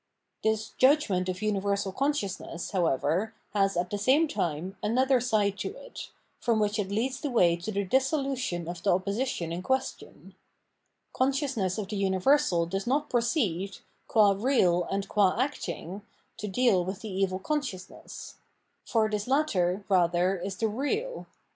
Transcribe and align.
This 0.43 0.69
judgment 0.79 1.29
[of 1.29 1.35
umversal 1.41 1.95
consciousness], 1.95 2.71
however, 2.71 3.35
has, 3.53 3.77
at 3.77 3.91
the 3.91 3.99
same 3.99 4.27
time, 4.27 4.75
another 4.81 5.19
side 5.21 5.59
to 5.59 5.75
it, 5.77 6.09
from 6.39 6.59
which 6.59 6.79
it 6.79 6.89
leads 6.89 7.21
the 7.21 7.29
way 7.29 7.55
to 7.57 7.71
the 7.71 7.83
dissolution 7.83 8.67
of 8.67 8.81
the 8.81 8.91
opposition 8.95 9.51
in 9.53 9.61
question. 9.61 10.33
Consciousness 11.13 11.77
of 11.77 11.87
the 11.89 11.97
universal 11.97 12.65
does 12.65 12.87
not 12.87 13.11
proceed, 13.11 13.77
qua 14.07 14.33
red 14.35 14.87
and 14.91 15.07
qua 15.07 15.35
acting, 15.39 16.01
to 16.37 16.47
deal 16.47 16.83
with 16.83 17.01
the 17.01 17.07
evil 17.07 17.37
Evil 17.37 17.37
and 17.37 17.45
Forgiveness 17.61 18.37
673 18.85 18.87
consciousness; 18.87 18.87
for 18.87 19.07
this 19.07 19.27
latter, 19.27 19.85
rather, 19.87 20.35
is 20.39 20.57
the 20.57 20.67
real. 20.67 21.27